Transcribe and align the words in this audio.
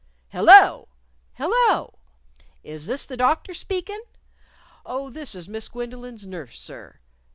"Hello!... 0.29 0.87
Hello! 1.33 1.99
Is 2.63 2.87
this 2.87 3.05
the 3.05 3.15
Doctor 3.15 3.53
speakin'?... 3.53 4.01
Oh, 4.83 5.11
this 5.11 5.35
is 5.35 5.47
Miss 5.47 5.69
Gwendolyn's 5.69 6.25
nurse, 6.25 6.59
sir.... 6.59 6.97